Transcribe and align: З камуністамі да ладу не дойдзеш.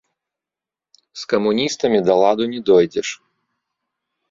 З 1.23 1.29
камуністамі 1.35 1.99
да 2.09 2.17
ладу 2.23 2.49
не 2.57 2.65
дойдзеш. 2.73 3.07